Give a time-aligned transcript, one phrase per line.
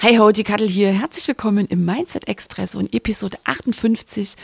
[0.00, 0.92] Hey ho, die Kattel hier.
[0.92, 4.36] Herzlich willkommen im Mindset Express und Episode 58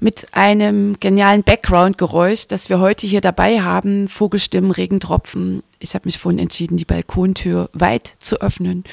[0.00, 4.08] mit einem genialen Background-Geräusch, das wir heute hier dabei haben.
[4.08, 5.62] Vogelstimmen, Regentropfen.
[5.78, 8.84] Ich habe mich vorhin entschieden, die Balkontür weit zu öffnen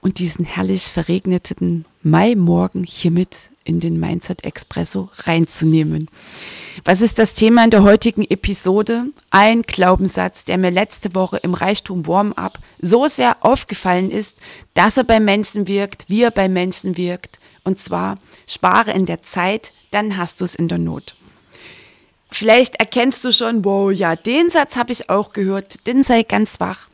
[0.00, 6.08] und diesen herrlich verregneten Maimorgen hiermit in den Mindset Expresso reinzunehmen.
[6.84, 9.06] Was ist das Thema in der heutigen Episode?
[9.30, 14.36] Ein Glaubenssatz, der mir letzte Woche im Reichtum Warm-up so sehr aufgefallen ist,
[14.74, 17.40] dass er bei Menschen wirkt, wie er bei Menschen wirkt.
[17.64, 21.16] Und zwar, spare in der Zeit, dann hast du es in der Not.
[22.30, 26.60] Vielleicht erkennst du schon, wow, ja, den Satz habe ich auch gehört, denn sei ganz
[26.60, 26.90] wach.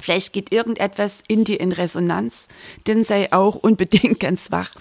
[0.00, 2.48] Vielleicht geht irgendetwas in dir in Resonanz,
[2.88, 4.74] denn sei auch unbedingt ganz wach.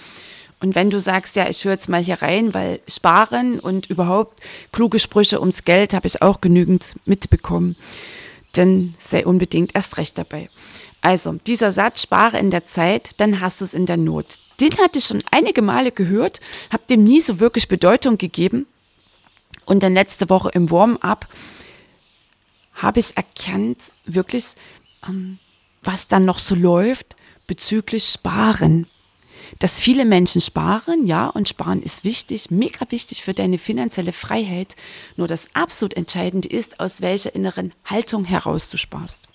[0.59, 4.41] Und wenn du sagst, ja, ich höre jetzt mal hier rein, weil sparen und überhaupt
[4.71, 7.75] kluge Sprüche ums Geld habe ich auch genügend mitbekommen,
[8.53, 10.49] dann sei unbedingt erst recht dabei.
[11.05, 14.39] Also, dieser Satz, spare in der Zeit, dann hast du es in der Not.
[14.59, 16.39] Den hatte ich schon einige Male gehört,
[16.73, 18.65] habe dem nie so wirklich Bedeutung gegeben.
[19.65, 21.27] Und dann letzte Woche im Warm-up
[22.73, 24.45] habe ich erkannt, wirklich,
[25.07, 25.37] ähm,
[25.83, 28.87] was dann noch so läuft bezüglich Sparen
[29.59, 34.75] dass viele Menschen sparen, ja, und sparen ist wichtig, mega wichtig für deine finanzielle Freiheit.
[35.17, 39.29] Nur das absolut Entscheidende ist, aus welcher inneren Haltung heraus du sparst.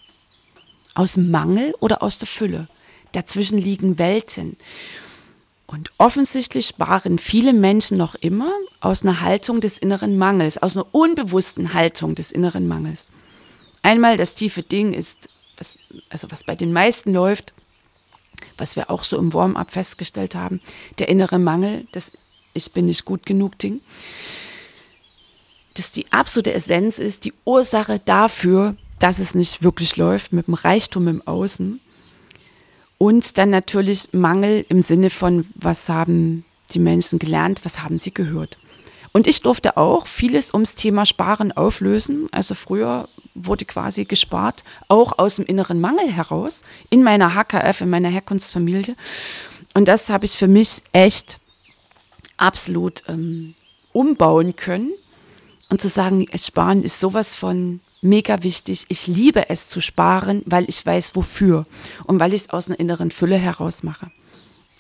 [1.01, 2.69] Aus Mangel oder aus der Fülle.
[3.13, 4.59] Dazwischen liegen Welten.
[5.67, 10.85] Und offensichtlich sparen viele Menschen noch immer aus einer Haltung des inneren Mangels, aus einer
[10.93, 13.11] unbewussten Haltung des inneren Mangels.
[13.81, 15.79] Einmal das tiefe Ding ist, was,
[16.11, 17.55] also was bei den meisten läuft,
[18.59, 20.61] was wir auch so im Warm-up festgestellt haben,
[20.99, 22.13] der innere Mangel, das
[22.53, 23.81] Ich bin nicht gut genug Ding,
[25.73, 30.55] das die absolute Essenz ist, die Ursache dafür, dass es nicht wirklich läuft mit dem
[30.55, 31.81] Reichtum im Außen.
[32.99, 38.15] Und dann natürlich Mangel im Sinne von, was haben die Menschen gelernt, was haben sie
[38.15, 38.59] gehört.
[39.13, 42.29] Und ich durfte auch vieles ums Thema Sparen auflösen.
[42.31, 47.91] Also früher wurde quasi gespart, auch aus dem inneren Mangel heraus, in meiner HKF, in
[47.91, 48.95] meiner Herkunftsfamilie.
[49.75, 51.41] Und das habe ich für mich echt
[52.37, 53.55] absolut ähm,
[53.93, 54.93] umbauen können.
[55.71, 58.87] Und zu sagen, Sparen ist sowas von mega wichtig.
[58.89, 61.67] Ich liebe es zu sparen, weil ich weiß wofür
[62.05, 64.11] und weil ich es aus einer inneren Fülle heraus mache.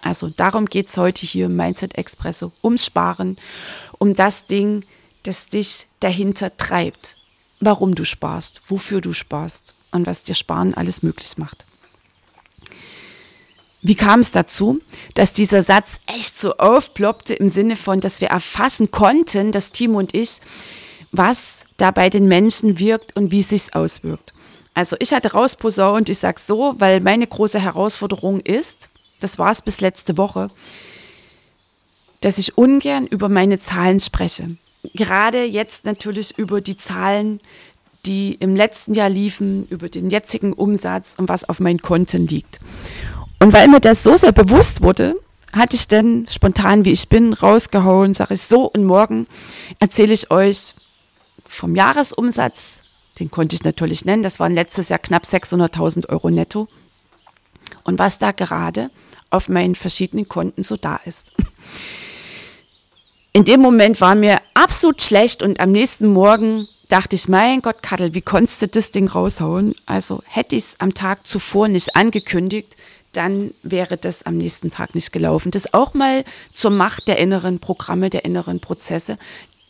[0.02, 3.36] Also darum geht es heute hier im Mindset Expresso, ums Sparen,
[3.98, 4.84] um das Ding,
[5.24, 7.16] das dich dahinter treibt
[7.60, 11.66] warum du sparst, wofür du sparst und was dir Sparen alles möglich macht.
[13.82, 14.80] Wie kam es dazu,
[15.14, 19.94] dass dieser Satz echt so aufploppte im Sinne von, dass wir erfassen konnten, das Team
[19.94, 20.40] und ich,
[21.12, 24.32] was da bei den Menschen wirkt und wie es sich auswirkt.
[24.74, 28.88] Also ich hatte rausposaunt, ich sage so, weil meine große Herausforderung ist,
[29.20, 30.48] das war es bis letzte Woche,
[32.20, 34.56] dass ich ungern über meine Zahlen spreche
[34.94, 37.40] gerade jetzt natürlich über die Zahlen,
[38.06, 42.60] die im letzten Jahr liefen, über den jetzigen Umsatz und was auf meinen Konten liegt.
[43.40, 45.16] Und weil mir das so sehr bewusst wurde,
[45.52, 49.26] hatte ich dann spontan, wie ich bin, rausgehauen, sage ich so und morgen
[49.80, 50.74] erzähle ich euch
[51.50, 52.82] vom Jahresumsatz,
[53.18, 56.68] den konnte ich natürlich nennen, das waren letztes Jahr knapp 600.000 Euro netto
[57.84, 58.90] und was da gerade
[59.30, 61.32] auf meinen verschiedenen Konten so da ist
[63.32, 67.82] in dem Moment war mir absolut schlecht und am nächsten Morgen dachte ich, mein Gott,
[67.82, 69.74] Kattel, wie konntest du das Ding raushauen?
[69.86, 72.76] Also hätte ich es am Tag zuvor nicht angekündigt,
[73.12, 75.50] dann wäre das am nächsten Tag nicht gelaufen.
[75.50, 79.18] Das auch mal zur Macht der inneren Programme, der inneren Prozesse,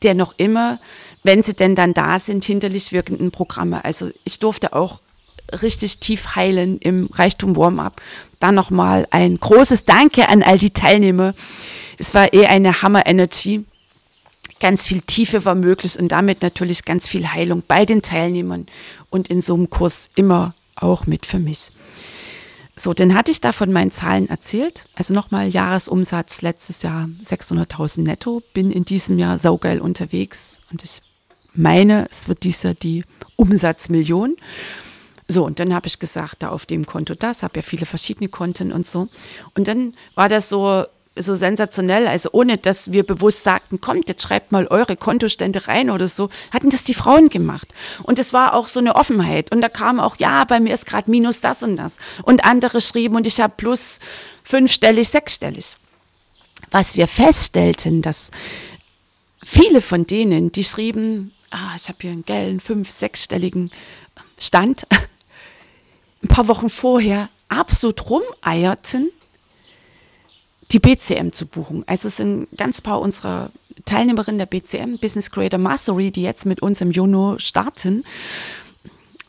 [0.02, 0.79] der noch immer,
[1.23, 3.85] wenn sie denn dann da sind, hinterlich wirkenden Programme.
[3.85, 5.00] Also ich durfte auch
[5.62, 8.00] richtig tief heilen im Reichtum Warm-up.
[8.38, 11.35] Dann nochmal ein großes Danke an all die Teilnehmer.
[11.99, 13.64] Es war eh eine Hammer-Energy.
[14.61, 18.67] Ganz viel Tiefe war möglich und damit natürlich ganz viel Heilung bei den Teilnehmern
[19.08, 21.73] und in so einem Kurs immer auch mit für mich.
[22.81, 24.87] So, dann hatte ich da von meinen Zahlen erzählt.
[24.94, 28.43] Also nochmal Jahresumsatz letztes Jahr 600.000 netto.
[28.55, 31.03] Bin in diesem Jahr saugeil unterwegs und ich
[31.53, 33.05] meine, es wird dieser die
[33.37, 34.35] Umsatzmillion.
[35.29, 38.31] So, und dann habe ich gesagt, da auf dem Konto das, habe ja viele verschiedene
[38.31, 39.09] Konten und so.
[39.55, 40.87] Und dann war das so,
[41.22, 45.90] so sensationell, also ohne dass wir bewusst sagten, kommt, jetzt schreibt mal eure Kontostände rein
[45.90, 47.69] oder so, hatten das die Frauen gemacht.
[48.02, 49.52] Und es war auch so eine Offenheit.
[49.52, 51.99] Und da kam auch, ja, bei mir ist gerade minus das und das.
[52.22, 54.00] Und andere schrieben, und ich habe plus
[54.44, 55.76] fünfstellig, sechsstellig.
[56.70, 58.31] Was wir feststellten, dass
[59.44, 63.70] viele von denen, die schrieben, ah, ich habe hier einen gelben, fünf-, sechsstelligen
[64.38, 64.87] Stand,
[66.22, 69.11] ein paar Wochen vorher absolut rumeierten,
[70.72, 71.84] die BCM zu buchen.
[71.87, 73.50] Also es sind ganz paar unserer
[73.84, 78.05] Teilnehmerinnen der BCM, Business Creator Mastery, die jetzt mit uns im Juno starten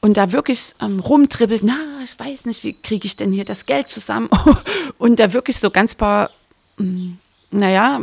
[0.02, 3.66] und da wirklich ähm, rumtribbelt, na, ich weiß nicht, wie kriege ich denn hier das
[3.66, 4.30] Geld zusammen?
[4.98, 6.32] und da wirklich so ganz paar,
[6.78, 7.12] mm,
[7.52, 8.02] naja,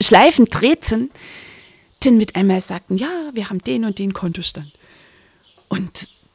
[0.00, 1.10] Schleifen treten,
[2.04, 4.72] denn mit einmal sagten, ja, wir haben den und den Kontostand.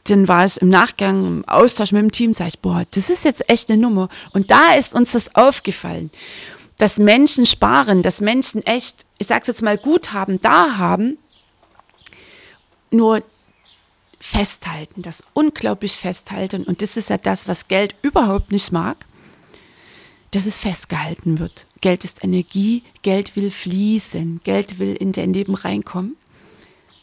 [0.07, 3.25] Dann war es im Nachgang im Austausch mit dem Team, sage ich, boah, das ist
[3.25, 4.09] jetzt echt eine Nummer.
[4.31, 6.11] Und da ist uns das aufgefallen,
[6.77, 11.17] dass Menschen sparen, dass Menschen echt, ich sage es jetzt mal, Guthaben da haben,
[12.91, 13.23] nur
[14.19, 16.63] festhalten, das unglaublich festhalten.
[16.63, 19.05] Und das ist ja das, was Geld überhaupt nicht mag,
[20.31, 21.65] dass es festgehalten wird.
[21.81, 26.17] Geld ist Energie, Geld will fließen, Geld will in dein Leben reinkommen.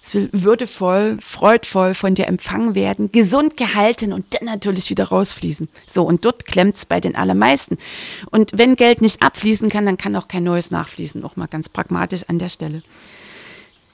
[0.07, 5.71] Es will würdevoll, freudvoll von dir empfangen werden, gesund gehalten und dann natürlich wieder rausfließen.
[5.87, 7.79] So, und dort klemmt es bei den allermeisten.
[8.31, 11.25] Und wenn Geld nicht abfließen kann, dann kann auch kein neues nachfließen.
[11.25, 12.83] Auch mal ganz pragmatisch an der Stelle.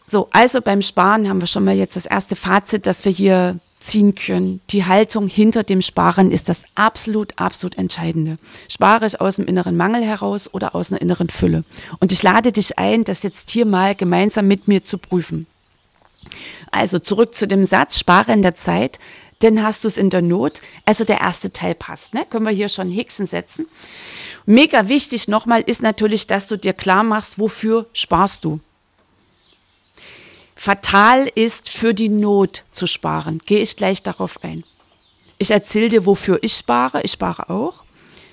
[0.08, 3.60] So, also beim Sparen haben wir schon mal jetzt das erste Fazit, das wir hier
[3.78, 4.60] ziehen können.
[4.70, 8.38] Die Haltung hinter dem Sparen ist das absolut, absolut Entscheidende.
[8.68, 11.62] Spare ich aus dem inneren Mangel heraus oder aus einer inneren Fülle?
[12.00, 15.46] Und ich lade dich ein, das jetzt hier mal gemeinsam mit mir zu prüfen.
[16.70, 18.98] Also zurück zu dem Satz, spare in der Zeit,
[19.42, 20.60] denn hast du es in der Not.
[20.84, 22.26] Also der erste Teil passt, ne?
[22.28, 23.66] Können wir hier schon Häkchen setzen.
[24.46, 28.60] Mega wichtig nochmal ist natürlich, dass du dir klar machst, wofür sparst du.
[30.54, 33.40] Fatal ist für die Not zu sparen.
[33.46, 34.64] Gehe ich gleich darauf ein.
[35.38, 37.00] Ich erzähle dir, wofür ich spare.
[37.02, 37.84] Ich spare auch.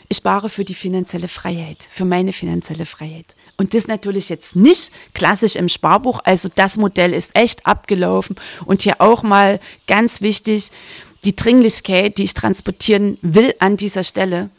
[0.09, 3.35] Ich spare für die finanzielle Freiheit, für meine finanzielle Freiheit.
[3.57, 6.19] Und das natürlich jetzt nicht klassisch im Sparbuch.
[6.23, 8.35] Also das Modell ist echt abgelaufen.
[8.65, 10.69] Und hier auch mal ganz wichtig,
[11.23, 14.51] die Dringlichkeit, die ich transportieren will an dieser Stelle.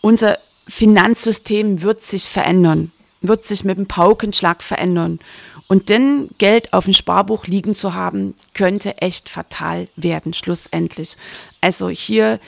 [0.00, 2.90] Unser Finanzsystem wird sich verändern,
[3.20, 5.20] wird sich mit dem Paukenschlag verändern.
[5.68, 11.16] Und dann Geld auf dem Sparbuch liegen zu haben, könnte echt fatal werden, schlussendlich.
[11.60, 12.40] Also hier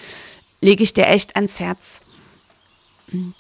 [0.61, 2.01] lege ich dir echt ans Herz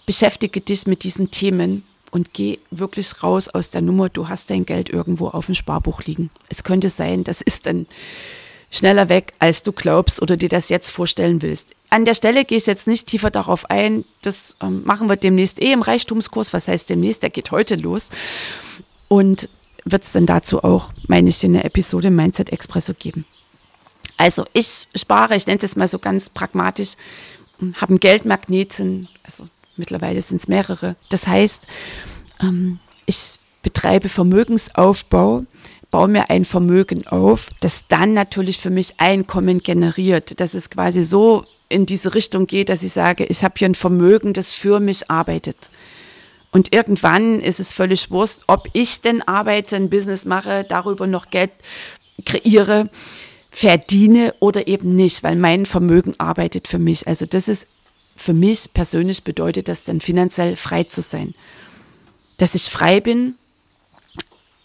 [0.06, 4.64] beschäftige dich mit diesen Themen und geh wirklich raus aus der Nummer, du hast dein
[4.64, 6.30] Geld irgendwo auf dem Sparbuch liegen.
[6.48, 7.86] Es könnte sein, das ist dann
[8.70, 11.74] schneller weg, als du glaubst oder dir das jetzt vorstellen willst.
[11.90, 14.04] An der Stelle gehe ich jetzt nicht tiefer darauf ein.
[14.22, 16.52] Das ähm, machen wir demnächst eh im Reichtumskurs.
[16.52, 17.22] Was heißt demnächst?
[17.22, 18.10] Der geht heute los.
[19.08, 19.48] Und
[19.84, 23.24] wird es dann dazu auch, meine ich, eine Episode Mindset Expresso geben.
[24.18, 26.94] Also ich spare, ich nenne es mal so ganz pragmatisch,
[27.76, 29.46] habe einen Geldmagneten, also
[29.78, 30.96] mittlerweile sind es mehrere.
[31.10, 31.66] Das heißt,
[32.40, 35.44] ähm, ich betreibe Vermögensaufbau,
[35.90, 40.40] baue mir ein Vermögen auf, das dann natürlich für mich Einkommen generiert.
[40.40, 43.74] Dass es quasi so in diese Richtung geht, dass ich sage, ich habe hier ein
[43.74, 45.70] Vermögen, das für mich arbeitet.
[46.50, 51.30] Und irgendwann ist es völlig wurscht, ob ich denn arbeite, ein Business mache, darüber noch
[51.30, 51.50] Geld
[52.24, 52.88] kreiere,
[53.50, 57.06] verdiene oder eben nicht, weil mein Vermögen arbeitet für mich.
[57.06, 57.66] Also das ist
[58.18, 61.34] für mich persönlich bedeutet das dann finanziell frei zu sein.
[62.36, 63.36] Dass ich frei bin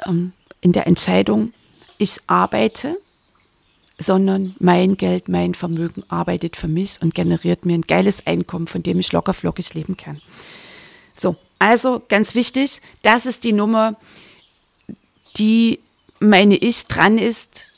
[0.06, 1.54] ähm, in der Entscheidung,
[2.00, 2.98] ich arbeite,
[4.00, 8.82] sondern mein Geld, mein Vermögen arbeitet für mich und generiert mir ein geiles Einkommen, von
[8.82, 10.20] dem ich locker flockig leben kann.
[11.16, 13.96] So, also ganz wichtig, das ist die Nummer,
[15.38, 15.80] die,
[16.20, 17.72] meine ich, dran ist,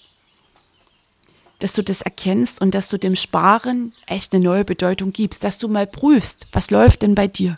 [1.60, 5.58] dass du das erkennst und dass du dem Sparen echt eine neue Bedeutung gibst, dass
[5.58, 7.58] du mal prüfst, was läuft denn bei dir.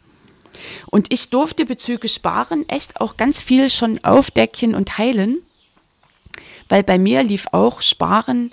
[0.88, 5.40] Und ich durfte bezüglich Sparen echt auch ganz viel schon aufdecken und heilen,
[6.70, 8.52] weil bei mir lief auch Sparen,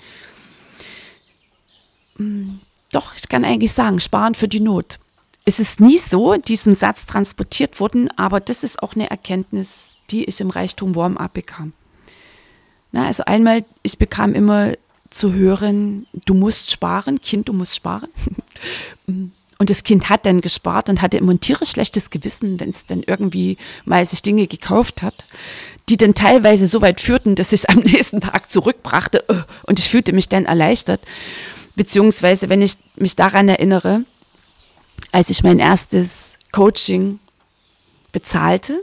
[2.17, 2.61] hm,
[2.93, 4.99] doch, ich kann eigentlich sagen, Sparen für die Not.
[5.45, 9.97] Es ist nie so in diesem Satz transportiert worden, aber das ist auch eine Erkenntnis,
[10.11, 11.73] die ich im Reichtum Warm-up bekam.
[12.93, 14.75] Na, also einmal, ich bekam immer
[15.15, 18.11] zu hören, du musst sparen, Kind, du musst sparen.
[19.59, 22.87] Und das Kind hat dann gespart und hatte immer ein tierisch schlechtes Gewissen, wenn es
[22.87, 25.25] dann irgendwie mal sich Dinge gekauft hat.
[25.89, 29.79] die dann teilweise so weit führten, dass ich es am nächsten Tag zurückbrachte äh, und
[29.79, 31.01] ich fühlte mich dann erleichtert.
[31.77, 34.05] Beziehungsweise, wenn ich mich daran erinnere,
[35.13, 37.21] als ich mein erstes Coaching
[38.13, 38.83] bezahlte,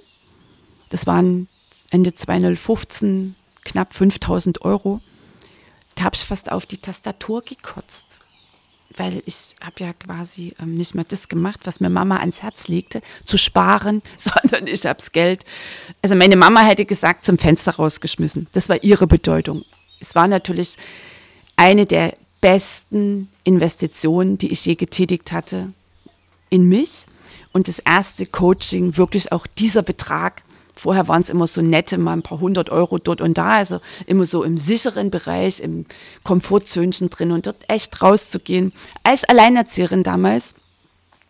[0.90, 1.48] das waren
[1.90, 5.02] Ende 2015 knapp 5000 Euro,
[6.04, 8.22] habe ich fast auf die Tastatur gekotzt
[8.98, 12.68] weil ich habe ja quasi ähm, nicht mehr das gemacht, was mir Mama ans Herz
[12.68, 15.46] legte, zu sparen, sondern ich habe das Geld.
[16.02, 18.48] Also meine Mama hätte gesagt, zum Fenster rausgeschmissen.
[18.54, 19.64] Das war ihre Bedeutung.
[20.00, 20.78] Es war natürlich
[21.56, 25.74] eine der besten Investitionen, die ich je getätigt hatte
[26.50, 27.06] in mich.
[27.54, 30.44] Und das erste Coaching, wirklich auch dieser Betrag,
[30.82, 33.80] Vorher waren es immer so nette, mal ein paar hundert Euro dort und da, also
[34.08, 35.86] immer so im sicheren Bereich, im
[36.24, 38.74] Komfortzönchen drin und dort echt rauszugehen.
[39.04, 40.56] Als Alleinerzieherin damals,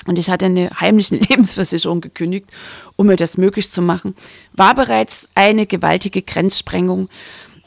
[0.08, 2.48] und ich hatte eine heimliche Lebensversicherung gekündigt,
[2.96, 4.16] um mir das möglich zu machen,
[4.54, 7.10] war bereits eine gewaltige Grenzsprengung.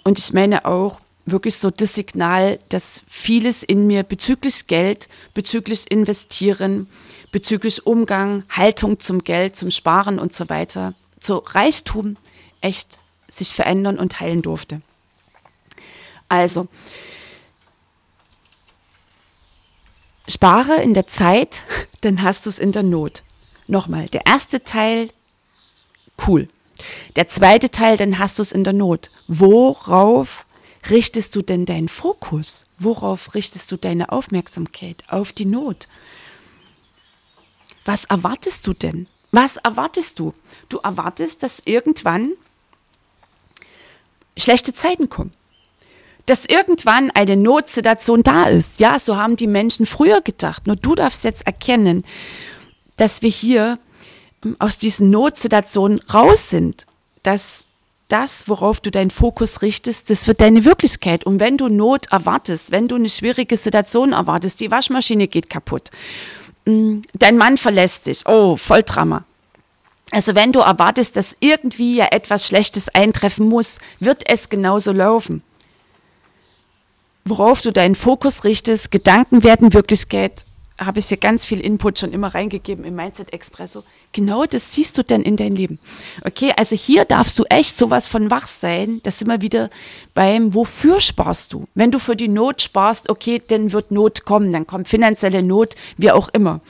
[0.05, 5.91] Und ich meine auch wirklich so das Signal, dass vieles in mir bezüglich Geld, bezüglich
[5.91, 6.89] Investieren,
[7.31, 12.17] bezüglich Umgang, Haltung zum Geld, zum Sparen und so weiter zu Reichtum
[12.61, 14.83] echt sich verändern und heilen durfte.
[16.29, 16.69] Also,
[20.29, 21.63] spare in der Zeit,
[22.01, 23.23] dann hast du es in der Not.
[23.67, 25.09] Nochmal, der erste Teil,
[26.27, 26.49] cool.
[27.17, 29.11] Der zweite Teil, dann hast du es in der Not.
[29.29, 30.47] Worauf
[30.91, 32.67] richtest du denn deinen Fokus?
[32.79, 35.05] Worauf richtest du deine Aufmerksamkeit?
[35.09, 35.89] Auf die Not.
[37.85, 39.09] Was erwartest du denn?
[39.35, 40.33] Was erwartest du?
[40.69, 42.35] Du erwartest, dass irgendwann
[44.37, 45.33] schlechte Zeiten kommen.
[46.27, 48.79] Dass irgendwann eine Notsituation da ist.
[48.79, 50.69] Ja, so haben die Menschen früher gedacht.
[50.69, 52.05] Nur du darfst jetzt erkennen,
[52.97, 53.81] dass wir hier
[54.45, 56.87] ähm, aus diesen Notsituationen raus sind.
[57.25, 57.67] Dass
[58.07, 61.25] das, worauf du deinen Fokus richtest, das wird deine Wirklichkeit.
[61.25, 65.91] Und wenn du Not erwartest, wenn du eine schwierige Situation erwartest, die Waschmaschine geht kaputt,
[66.65, 68.27] dein Mann verlässt dich.
[68.27, 69.25] Oh, Volldrama.
[70.11, 75.43] Also wenn du erwartest, dass irgendwie ja etwas Schlechtes eintreffen muss, wird es genauso laufen.
[77.25, 80.45] Worauf du deinen Fokus richtest, Gedanken werden Wirklichkeit,
[80.79, 83.85] habe ich hier ganz viel Input schon immer reingegeben im Mindset Expresso.
[84.13, 85.79] Genau das siehst du dann in dein Leben.
[86.25, 89.01] Okay, also hier darfst du echt sowas von wach sein.
[89.05, 89.71] Das wir wieder
[90.15, 91.67] beim, wofür sparst du?
[91.75, 95.75] Wenn du für die Not sparst, okay, dann wird Not kommen, dann kommt finanzielle Not,
[95.97, 96.61] wie auch immer.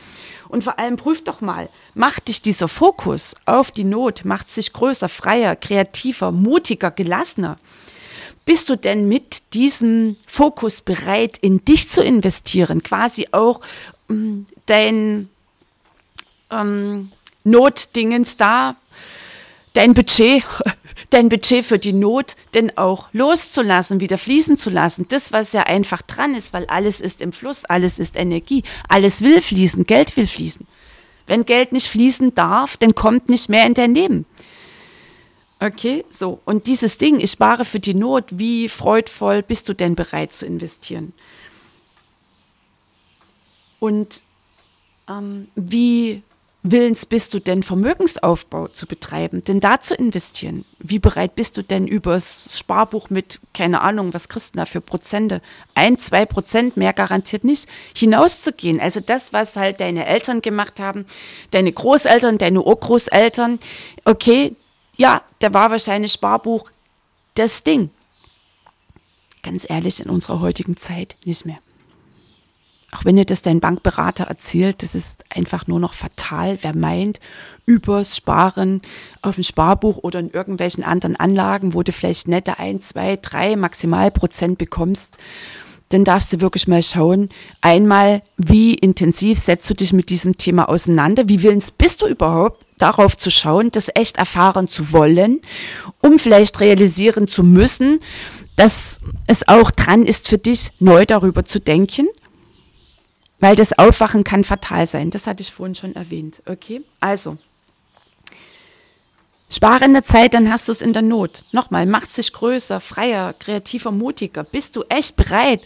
[0.49, 4.73] Und vor allem prüf doch mal, macht dich dieser Fokus auf die Not, macht sich
[4.73, 7.59] größer, freier, kreativer, mutiger, gelassener?
[8.47, 13.63] Bist du denn mit diesem Fokus bereit, in dich zu investieren, quasi auch
[14.67, 15.29] dein
[16.51, 17.11] ähm,
[17.45, 18.77] Notdingens da,
[19.75, 20.45] dein Budget,
[21.11, 25.07] dein Budget für die Not denn auch loszulassen, wieder fließen zu lassen.
[25.09, 29.21] Das, was ja einfach dran ist, weil alles ist im Fluss, alles ist Energie, alles
[29.23, 30.67] will fließen, Geld will fließen.
[31.27, 34.27] Wenn Geld nicht fließen darf, dann kommt nicht mehr in dein Leben.
[35.61, 36.41] Okay, so.
[36.45, 40.45] Und dieses Ding, ich spare für die Not, wie freudvoll bist du denn bereit zu
[40.45, 41.15] investieren?
[43.85, 44.23] Und
[45.11, 46.23] ähm, wie
[46.63, 50.65] willens bist du denn, Vermögensaufbau zu betreiben, denn da zu investieren?
[50.79, 55.43] Wie bereit bist du denn übers Sparbuch mit, keine Ahnung, was du da für Prozente?
[55.75, 58.81] Ein, zwei Prozent mehr garantiert nicht, hinauszugehen.
[58.81, 61.05] Also das, was halt deine Eltern gemacht haben,
[61.51, 63.59] deine Großeltern, deine Urgroßeltern,
[64.07, 64.57] okay,
[64.97, 66.71] ja, da war wahrscheinlich Sparbuch
[67.35, 67.91] das Ding.
[69.43, 71.59] Ganz ehrlich, in unserer heutigen Zeit nicht mehr.
[72.95, 76.59] Auch wenn dir das dein Bankberater erzählt, das ist einfach nur noch fatal.
[76.63, 77.19] Wer meint,
[77.67, 78.81] übers Sparen
[79.21, 83.57] auf dem Sparbuch oder in irgendwelchen anderen Anlagen, wo du vielleicht nette ein, zwei, drei
[83.57, 85.19] maximal Prozent bekommst,
[85.89, 90.69] dann darfst du wirklich mal schauen, einmal, wie intensiv setzt du dich mit diesem Thema
[90.69, 91.29] auseinander?
[91.29, 95.41] Wie willens bist du überhaupt, darauf zu schauen, das echt erfahren zu wollen,
[96.01, 97.99] um vielleicht realisieren zu müssen,
[98.57, 102.07] dass es auch dran ist für dich, neu darüber zu denken?
[103.45, 105.11] Weil das Aufwachen kann fatal sein.
[105.11, 106.43] Das hatte ich vorhin schon erwähnt.
[106.47, 107.37] Okay, also.
[109.51, 111.45] Spare in der Zeit, dann hast du es in der Not.
[111.53, 114.45] Nochmal, macht sich größer, freier, kreativer, mutiger.
[114.45, 115.61] Bist du echt bereit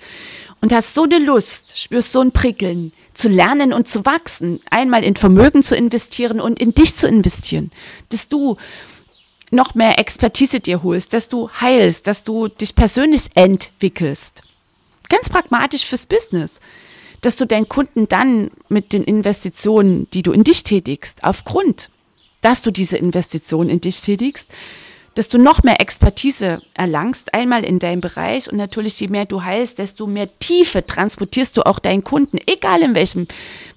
[0.60, 5.04] und hast so eine Lust, spürst so ein Prickeln, zu lernen und zu wachsen, einmal
[5.04, 7.70] in Vermögen zu investieren und in dich zu investieren,
[8.08, 8.56] dass du
[9.52, 14.42] noch mehr Expertise dir holst, dass du heilst, dass du dich persönlich entwickelst.
[15.08, 16.58] Ganz pragmatisch fürs Business
[17.20, 21.90] dass du deinen Kunden dann mit den Investitionen, die du in dich tätigst, aufgrund,
[22.40, 24.50] dass du diese Investitionen in dich tätigst,
[25.14, 29.42] dass du noch mehr Expertise erlangst, einmal in deinem Bereich und natürlich je mehr du
[29.42, 33.26] heilst, desto mehr Tiefe transportierst du auch deinen Kunden, egal in welchem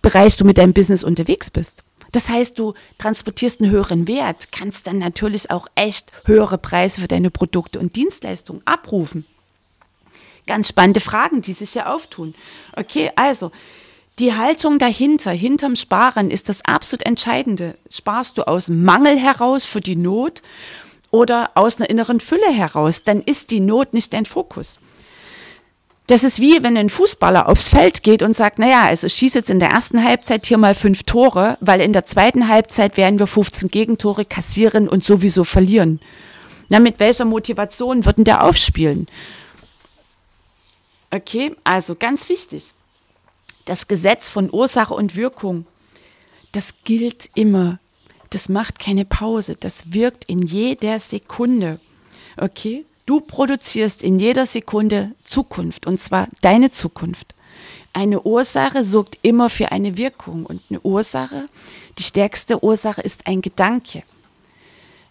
[0.04, 1.84] Bereich du mit deinem Business unterwegs bist.
[2.12, 7.08] Das heißt, du transportierst einen höheren Wert, kannst dann natürlich auch echt höhere Preise für
[7.08, 9.26] deine Produkte und Dienstleistungen abrufen.
[10.48, 12.34] Ganz spannende Fragen, die sich hier auftun.
[12.76, 13.52] Okay, also
[14.20, 17.78] die Haltung dahinter, hinterm Sparen ist das absolut Entscheidende.
[17.90, 20.42] Sparst du aus Mangel heraus für die Not
[21.10, 24.80] oder aus einer inneren Fülle heraus, dann ist die Not nicht dein Fokus.
[26.08, 29.50] Das ist wie wenn ein Fußballer aufs Feld geht und sagt, naja, also ich jetzt
[29.50, 33.28] in der ersten Halbzeit hier mal fünf Tore, weil in der zweiten Halbzeit werden wir
[33.28, 36.02] 15 Gegentore kassieren und sowieso verlieren.
[36.68, 39.08] Na, mit welcher Motivation würden der aufspielen?
[41.12, 42.74] Okay, also ganz wichtig.
[43.66, 45.66] Das Gesetz von Ursache und Wirkung,
[46.52, 47.80] das gilt immer
[48.32, 51.80] das macht keine Pause, das wirkt in jeder Sekunde.
[52.38, 52.86] Okay?
[53.06, 57.36] Du produzierst in jeder Sekunde Zukunft und zwar deine Zukunft.
[57.94, 61.48] Eine Ursache sorgt immer für eine Wirkung und eine Ursache,
[61.98, 64.04] die stärkste Ursache ist ein Gedanke.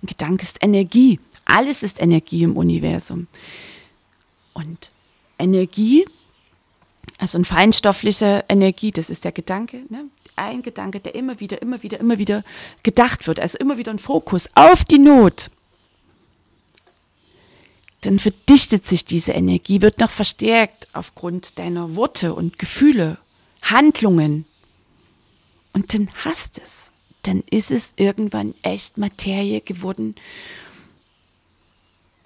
[0.02, 1.21] Ein Gedanke ist Energie.
[1.45, 3.26] Alles ist Energie im Universum.
[4.54, 4.90] Und
[5.40, 6.06] Energie,
[7.18, 10.04] also eine feinstoffliche Energie, das ist der Gedanke, ne?
[10.37, 12.44] ein Gedanke, der immer wieder, immer wieder, immer wieder
[12.82, 15.50] gedacht wird, also immer wieder ein Fokus auf die Not,
[18.00, 23.18] dann verdichtet sich diese Energie, wird noch verstärkt aufgrund deiner Worte und Gefühle,
[23.62, 24.47] Handlungen.
[25.73, 26.90] Und dann hast es.
[27.23, 30.14] Dann ist es irgendwann echt Materie geworden.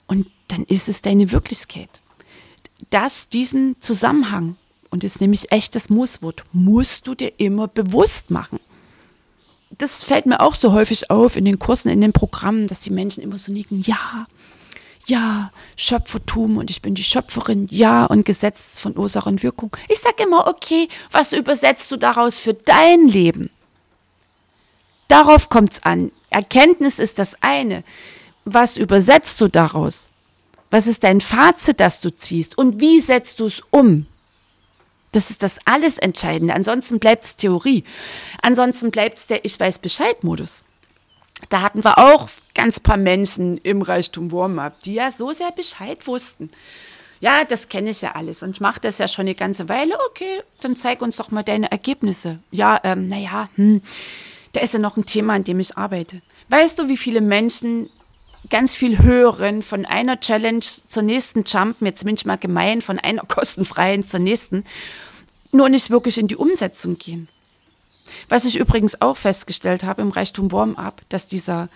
[0.06, 2.02] Und dann ist es deine Wirklichkeit.
[2.90, 4.56] Das, diesen Zusammenhang
[4.94, 8.60] und das ist nämlich echt das Musswort, musst du dir immer bewusst machen.
[9.76, 12.92] Das fällt mir auch so häufig auf in den Kursen, in den Programmen, dass die
[12.92, 14.26] Menschen immer so nicken, ja,
[15.06, 19.76] ja, Schöpfertum und ich bin die Schöpferin, ja, und Gesetz von Ursache und Wirkung.
[19.88, 23.50] Ich sage immer, okay, was übersetzt du daraus für dein Leben?
[25.08, 26.12] Darauf kommt es an.
[26.30, 27.82] Erkenntnis ist das eine.
[28.44, 30.08] Was übersetzt du daraus?
[30.70, 32.58] Was ist dein Fazit, das du ziehst?
[32.58, 34.06] Und wie setzt du es um?
[35.12, 36.54] Das ist das alles Entscheidende.
[36.54, 37.84] Ansonsten bleibt es Theorie.
[38.42, 40.64] Ansonsten bleibt es der Ich weiß Bescheid-Modus.
[41.50, 46.06] Da hatten wir auch ganz paar Menschen im Reichtum Warm-Up, die ja so sehr Bescheid
[46.06, 46.48] wussten.
[47.20, 49.96] Ja, das kenne ich ja alles und ich mache das ja schon eine ganze Weile.
[50.10, 52.40] Okay, dann zeig uns doch mal deine Ergebnisse.
[52.50, 53.82] Ja, ähm, naja, hm,
[54.52, 56.22] da ist ja noch ein Thema, an dem ich arbeite.
[56.48, 57.88] Weißt du, wie viele Menschen
[58.50, 62.98] ganz viel hören von einer Challenge zur nächsten Jumpen, jetzt bin ich mal gemein, von
[62.98, 64.64] einer kostenfreien zur nächsten,
[65.52, 67.28] nur nicht wirklich in die Umsetzung gehen.
[68.28, 71.68] Was ich übrigens auch festgestellt habe im Reichtum Warm-up, dass dieser,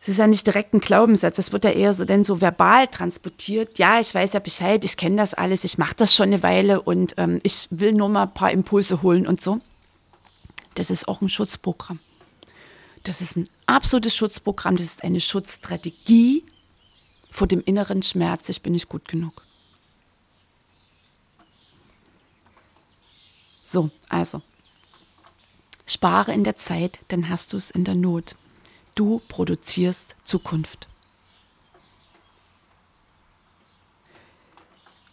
[0.00, 2.88] es ist ja nicht direkt ein Glaubenssatz, das wird ja eher so denn so verbal
[2.88, 3.78] transportiert.
[3.78, 6.82] Ja, ich weiß ja Bescheid, ich kenne das alles, ich mache das schon eine Weile
[6.82, 9.60] und ähm, ich will nur mal ein paar Impulse holen und so.
[10.74, 12.00] Das ist auch ein Schutzprogramm.
[13.04, 16.44] Das ist ein absolutes Schutzprogramm, das ist eine Schutzstrategie
[17.30, 19.42] vor dem inneren Schmerz, ich bin nicht gut genug.
[23.64, 24.40] So, also,
[25.84, 28.36] spare in der Zeit, dann hast du es in der Not.
[28.94, 30.86] Du produzierst Zukunft.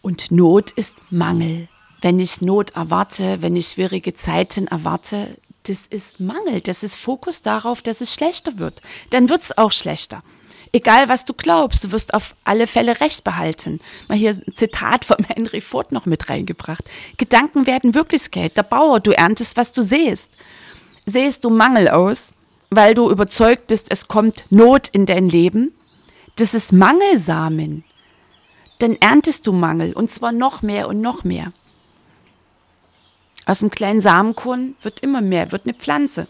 [0.04, 1.68] Und Not ist Mangel.
[2.02, 7.42] Wenn ich Not erwarte, wenn ich schwierige Zeiten erwarte, das ist Mangel, das ist Fokus
[7.42, 8.82] darauf, dass es schlechter wird.
[9.12, 10.24] Dann wird es auch schlechter.
[10.74, 13.80] Egal, was du glaubst, du wirst auf alle Fälle Recht behalten.
[14.08, 16.84] Mal hier ein Zitat von Henry Ford noch mit reingebracht.
[17.18, 18.56] Gedanken werden Wirklichkeit.
[18.56, 20.32] Der Bauer, du erntest, was du siehst.
[21.06, 22.34] Sehst du Mangel aus,
[22.70, 25.74] weil du überzeugt bist, es kommt Not in dein Leben?
[26.38, 27.84] Das ist Mangelsamen.
[28.80, 31.52] Dann erntest du Mangel und zwar noch mehr und noch mehr.
[33.46, 36.28] Aus einem kleinen Samenkorn wird immer mehr, wird eine Pflanze.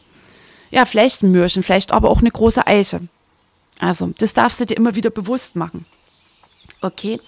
[0.69, 3.01] Ja, vielleicht ein Mürchen, vielleicht aber auch eine große Eiche.
[3.79, 5.85] Also, das darfst du dir immer wieder bewusst machen.
[6.81, 7.19] Okay?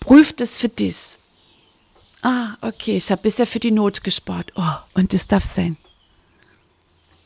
[0.00, 1.18] Prüf das für dich.
[2.22, 4.52] Ah, okay, ich habe bisher für die Not gespart.
[4.56, 5.76] Oh, und das darf sein.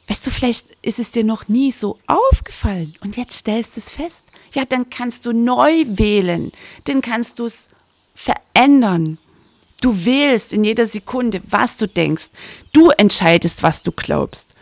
[0.08, 3.88] Weißt du, vielleicht ist es dir noch nie so aufgefallen und jetzt stellst du es
[3.88, 4.24] fest.
[4.52, 6.52] Ja, dann kannst du neu wählen.
[6.84, 7.68] Dann kannst du es
[8.14, 9.18] verändern.
[9.82, 12.30] Du wählst in jeder Sekunde, was du denkst.
[12.72, 14.54] Du entscheidest, was du glaubst.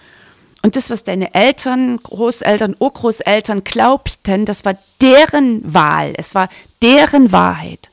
[0.62, 6.14] Und das, was deine Eltern, Großeltern, Urgroßeltern glaubten, das war deren Wahl.
[6.16, 6.48] Es war
[6.82, 7.90] deren Wahrheit.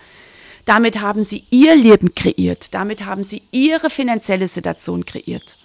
[0.65, 2.73] Damit haben sie ihr Leben kreiert.
[2.73, 5.57] Damit haben sie ihre finanzielle Situation kreiert.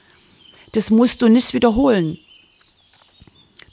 [0.72, 2.18] Das musst du nicht wiederholen.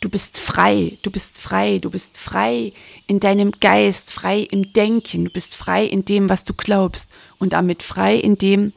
[0.02, 2.72] Du bist frei, du bist frei, du bist frei
[3.08, 7.52] in deinem Geist, frei im Denken, du bist frei in dem, was du glaubst und
[7.52, 8.72] damit frei in dem,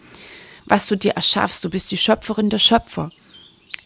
[0.67, 1.65] was du dir erschaffst.
[1.65, 3.11] Du bist die Schöpferin der Schöpfer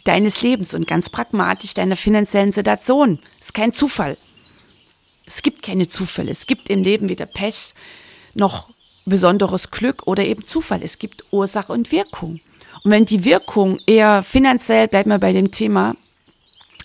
[0.05, 3.19] deines Lebens und ganz pragmatisch deiner finanziellen Situation.
[3.39, 4.17] Das ist kein Zufall.
[5.27, 6.31] Es gibt keine Zufälle.
[6.31, 7.75] Es gibt im Leben weder Pech
[8.35, 8.71] noch
[9.05, 10.81] besonderes Glück oder eben Zufall.
[10.83, 12.41] Es gibt Ursache und Wirkung.
[12.83, 15.97] Und wenn die Wirkung eher finanziell, bleibt mal bei dem Thema,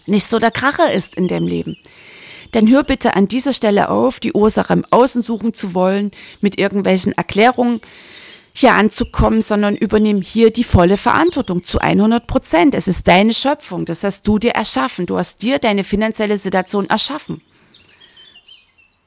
[0.06, 1.78] nicht so der Kracher ist in dem Leben,
[2.52, 6.12] dann hör bitte an dieser Stelle auf, die Ursache im Außen suchen zu wollen,
[6.42, 7.80] mit irgendwelchen Erklärungen
[8.54, 12.76] hier anzukommen, sondern übernimm hier die volle Verantwortung zu 100 Prozent.
[12.76, 15.06] Es ist deine Schöpfung, das hast du dir erschaffen.
[15.06, 17.42] Du hast dir deine finanzielle Situation erschaffen.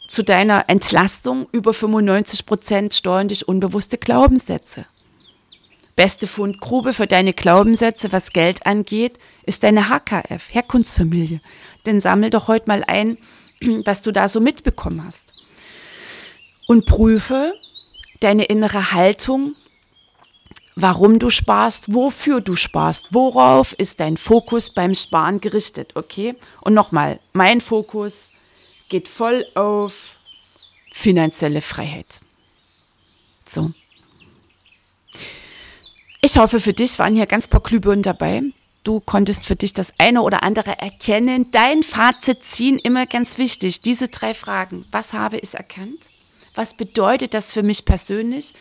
[0.09, 4.87] Zu deiner Entlastung über 95 Prozent steuern dich unbewusste Glaubenssätze.
[5.97, 11.41] Beste Fundgrube für deine Glaubenssätze, was Geld angeht, ist deine HKF, Herkunftsfamilie.
[11.87, 13.17] Denn sammel doch heute mal ein,
[13.85, 15.35] was du da so mitbekommen hast.
[16.67, 17.55] Und prüfe
[18.21, 19.55] deine innere Haltung,
[20.77, 26.35] warum du sparst, wofür du sparst, worauf ist dein Fokus beim Sparen gerichtet, okay?
[26.61, 28.33] Und nochmal, mein Fokus
[28.89, 30.19] geht voll auf
[30.93, 32.21] finanzielle Freiheit.
[33.49, 33.73] So.
[36.27, 38.45] Ich hoffe, für dich waren hier ganz paar Glühbirnen dabei.
[38.83, 41.51] Du konntest für dich das eine oder andere erkennen.
[41.51, 43.83] Dein Fazit ziehen, immer ganz wichtig.
[43.83, 44.87] Diese drei Fragen.
[44.91, 46.09] Was habe ich erkannt?
[46.55, 48.55] Was bedeutet das für mich persönlich?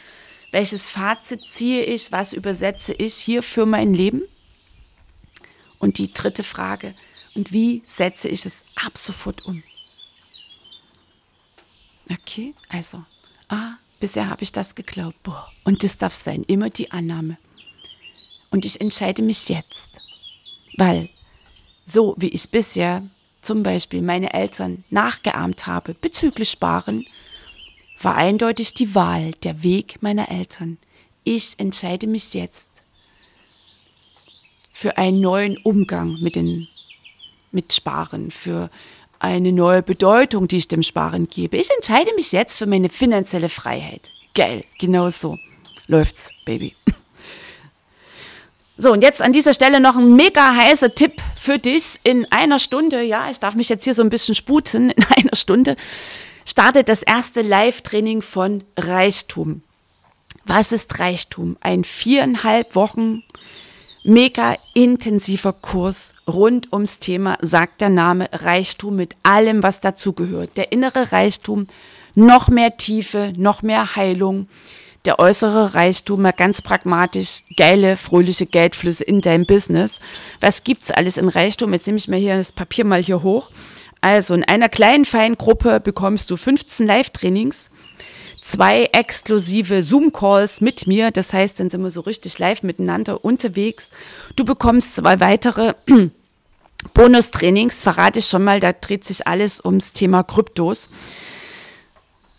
[0.51, 2.11] Welches Fazit ziehe ich?
[2.11, 4.23] Was übersetze ich hier für mein Leben?
[5.79, 6.93] Und die dritte Frage.
[7.33, 9.63] Und wie setze ich es ab sofort um?
[12.11, 13.05] Okay, also,
[13.47, 15.23] ah, bisher habe ich das geglaubt.
[15.23, 17.37] Boah, und das darf sein, immer die Annahme.
[18.53, 19.99] Und ich entscheide mich jetzt,
[20.77, 21.09] weil
[21.85, 23.01] so wie ich bisher
[23.41, 27.07] zum Beispiel meine Eltern nachgeahmt habe bezüglich Sparen,
[27.99, 30.77] war eindeutig die Wahl, der Weg meiner Eltern.
[31.23, 32.69] Ich entscheide mich jetzt
[34.71, 36.67] für einen neuen Umgang mit, den,
[37.51, 38.69] mit Sparen, für
[39.17, 41.57] eine neue Bedeutung, die ich dem Sparen gebe.
[41.57, 44.11] Ich entscheide mich jetzt für meine finanzielle Freiheit.
[44.35, 45.39] Geil, genau so
[45.87, 46.75] läuft's, Baby.
[48.77, 51.99] So, und jetzt an dieser Stelle noch ein mega heißer Tipp für dich.
[52.03, 55.35] In einer Stunde, ja, ich darf mich jetzt hier so ein bisschen sputen, in einer
[55.35, 55.75] Stunde
[56.45, 59.61] startet das erste Live-Training von Reichtum.
[60.45, 61.55] Was ist Reichtum?
[61.61, 63.23] Ein viereinhalb Wochen
[64.03, 70.57] mega intensiver Kurs rund ums Thema, sagt der Name Reichtum mit allem, was dazugehört.
[70.57, 71.67] Der innere Reichtum,
[72.15, 74.47] noch mehr Tiefe, noch mehr Heilung,
[75.05, 79.99] der äußere Reichtum, mal ganz pragmatisch, geile, fröhliche Geldflüsse in deinem Business.
[80.39, 81.73] Was gibt's alles in Reichtum?
[81.73, 83.51] Jetzt nehme ich mir hier das Papier mal hier hoch.
[83.99, 87.71] Also in einer kleinen, feinen Gruppe bekommst du 15 Live-Trainings,
[88.41, 91.11] zwei exklusive Zoom-Calls mit mir.
[91.11, 93.91] Das heißt, dann sind wir so richtig live miteinander unterwegs.
[94.35, 95.73] Du bekommst zwei weitere
[96.93, 100.89] Bonustrainings, verrate ich schon mal, da dreht sich alles ums Thema Kryptos.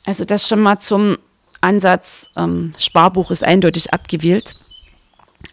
[0.05, 1.17] Also das schon mal zum
[1.65, 4.57] Ansatz ähm, Sparbuch ist eindeutig abgewählt.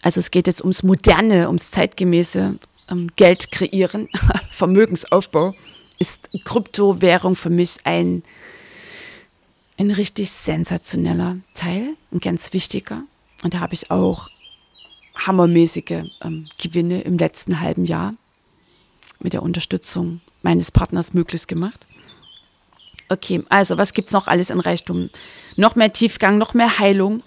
[0.02, 4.10] Also es geht jetzt ums moderne, ums zeitgemäße ähm, Geld kreieren,
[4.50, 5.56] Vermögensaufbau.
[6.00, 8.24] Ist Kryptowährung für mich ein,
[9.78, 13.04] ein richtig sensationeller Teil, ein ganz wichtiger.
[13.44, 14.30] Und da habe ich auch
[15.16, 18.16] hammermäßige ähm, Gewinne im letzten halben Jahr
[19.20, 21.88] mit der Unterstützung meines Partners möglich gemacht.
[23.12, 25.10] Okay, also was gibt es noch alles in Reichtum?
[25.58, 27.22] Noch mehr Tiefgang, noch mehr Heilung.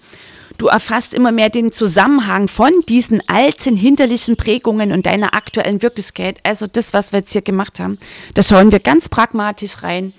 [0.57, 6.39] Du erfasst immer mehr den Zusammenhang von diesen alten hinterlichen Prägungen und deiner aktuellen Wirklichkeit.
[6.41, 7.99] Also das, was wir jetzt hier gemacht haben,
[8.33, 10.11] da schauen wir ganz pragmatisch rein.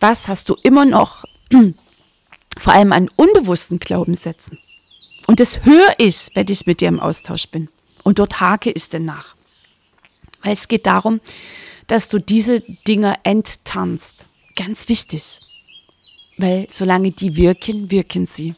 [0.00, 1.24] Was hast du immer noch,
[2.58, 4.58] vor allem an unbewussten Glaubenssätzen?
[5.28, 7.68] Und das höre ich, wenn ich mit dir im Austausch bin.
[8.02, 9.36] Und dort hake ich denn nach.
[10.42, 11.20] Weil es geht darum,
[11.86, 14.27] dass du diese Dinge enttarnst.
[14.58, 15.40] Ganz wichtig.
[16.36, 18.56] Weil solange die wirken, wirken sie.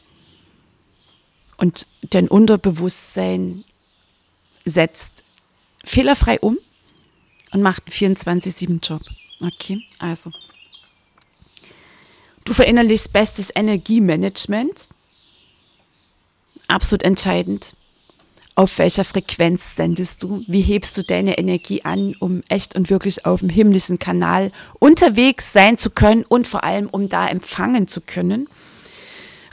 [1.57, 3.63] Und dein Unterbewusstsein
[4.65, 5.23] setzt
[5.85, 6.57] fehlerfrei um
[7.51, 9.01] und macht einen 24-7-Job.
[9.41, 10.31] Okay, also.
[12.45, 14.87] Du verinnerlichst bestes Energiemanagement.
[16.67, 17.75] Absolut entscheidend
[18.55, 23.25] auf welcher Frequenz sendest du, wie hebst du deine Energie an, um echt und wirklich
[23.25, 28.01] auf dem himmlischen Kanal unterwegs sein zu können und vor allem, um da empfangen zu
[28.01, 28.47] können.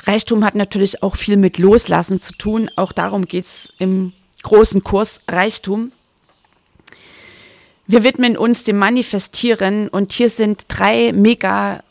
[0.05, 2.71] Reichtum hat natürlich auch viel mit Loslassen zu tun.
[2.77, 5.93] Auch darum geht es im großen Kurs Reichtum.
[7.87, 11.83] Wir widmen uns dem Manifestieren und hier sind drei mega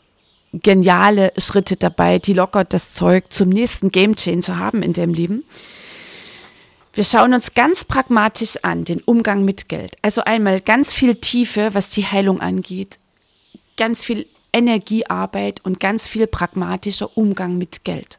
[0.52, 5.44] geniale Schritte dabei, die locker das Zeug zum nächsten Gamechanger haben in dem Leben.
[6.98, 9.96] Wir schauen uns ganz pragmatisch an den Umgang mit Geld.
[10.02, 12.98] Also einmal ganz viel Tiefe, was die Heilung angeht,
[13.76, 18.18] ganz viel Energiearbeit und ganz viel pragmatischer Umgang mit Geld.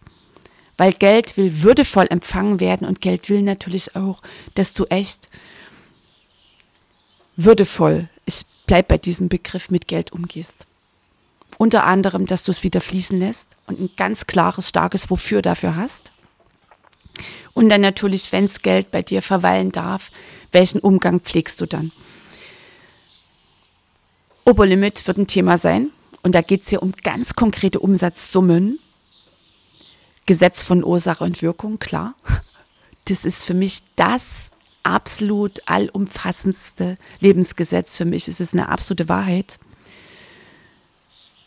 [0.77, 4.21] Weil Geld will würdevoll empfangen werden und Geld will natürlich auch,
[4.55, 5.27] dass du echt
[7.35, 10.65] würdevoll, ich bleib bei diesem Begriff, mit Geld umgehst.
[11.57, 15.75] Unter anderem, dass du es wieder fließen lässt und ein ganz klares, starkes Wofür dafür
[15.75, 16.13] hast.
[17.53, 20.11] Und dann natürlich, wenn das Geld bei dir verweilen darf,
[20.51, 21.91] welchen Umgang pflegst du dann?
[24.45, 25.91] Oberlimit wird ein Thema sein.
[26.21, 28.79] Und da geht es hier um ganz konkrete Umsatzsummen.
[30.25, 32.15] Gesetz von Ursache und Wirkung, klar.
[33.05, 34.51] Das ist für mich das
[34.83, 37.97] absolut allumfassendste Lebensgesetz.
[37.97, 39.59] Für mich ist es eine absolute Wahrheit.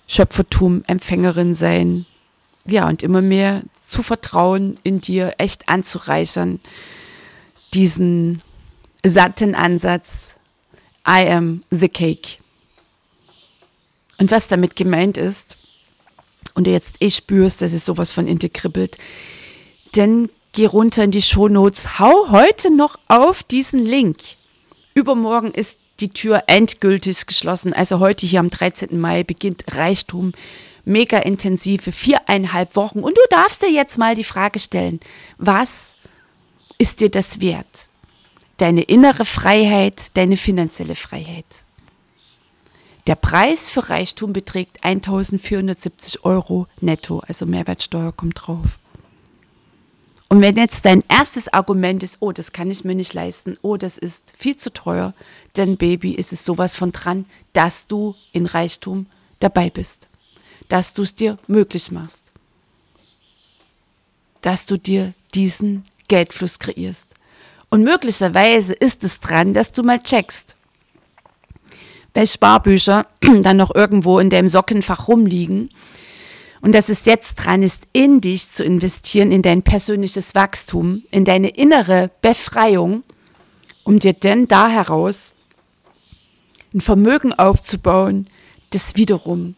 [0.07, 2.07] Schöpfertum, Empfängerin sein,
[2.65, 6.61] ja, und immer mehr zu vertrauen, in dir echt anzureichern,
[7.75, 8.43] diesen
[9.05, 10.37] satten Ansatz,
[11.07, 12.39] I am the cake.
[14.19, 15.57] Und was damit gemeint ist,
[16.55, 18.99] und du jetzt eh spürst, dass es sowas von in dir kribbelt,
[19.93, 24.19] dann geh runter in die Shownotes, hau heute noch auf diesen Link.
[24.95, 27.73] Übermorgen ist die Tür endgültig geschlossen.
[27.73, 29.01] Also heute hier am 13.
[29.01, 30.33] Mai beginnt Reichtum
[30.85, 33.01] mega intensive viereinhalb Wochen.
[33.01, 35.01] Und du darfst dir jetzt mal die Frage stellen,
[35.39, 35.97] was
[36.79, 37.89] ist dir das wert?
[38.57, 41.65] Deine innere Freiheit, deine finanzielle Freiheit.
[43.07, 48.79] Der Preis für Reichtum beträgt 1470 Euro netto, also Mehrwertsteuer kommt drauf.
[50.33, 53.77] Und wenn jetzt dein erstes Argument ist, oh, das kann ich mir nicht leisten, oh,
[53.77, 55.13] das ist viel zu teuer,
[55.53, 59.07] dann Baby, ist es sowas von dran, dass du in Reichtum
[59.41, 60.09] dabei bist
[60.73, 62.33] dass du es dir möglich machst.
[64.41, 67.09] Dass du dir diesen Geldfluss kreierst.
[67.69, 70.57] Und möglicherweise ist es dran, dass du mal checkst,
[72.15, 73.07] welche Sparbücher
[73.43, 75.69] dann noch irgendwo in deinem Sockenfach rumliegen
[76.63, 81.25] und dass es jetzt dran ist, in dich zu investieren, in dein persönliches Wachstum, in
[81.25, 83.03] deine innere Befreiung,
[83.85, 85.35] um dir denn da heraus
[86.73, 88.27] ein Vermögen aufzubauen,
[88.71, 89.57] das wiederum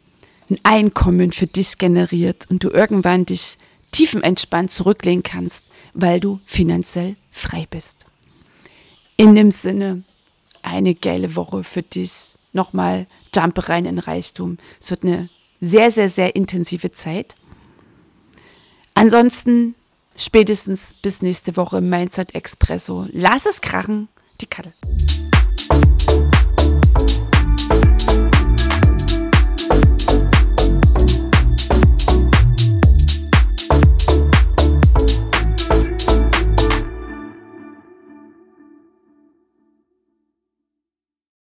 [0.50, 3.58] ein Einkommen für dich generiert und du irgendwann dich
[3.92, 5.62] tiefenentspannt zurücklehnen kannst,
[5.92, 8.04] weil du finanziell frei bist.
[9.16, 10.02] In dem Sinne,
[10.62, 12.34] eine geile Woche für dich.
[12.52, 14.58] Nochmal jumpe rein in Reichtum.
[14.80, 15.28] Es wird eine
[15.64, 17.34] sehr, sehr, sehr intensive Zeit.
[18.94, 19.74] Ansonsten
[20.16, 23.06] spätestens bis nächste Woche im Mindset Expresso.
[23.12, 24.08] Lass es krachen,
[24.40, 24.72] die Kattel.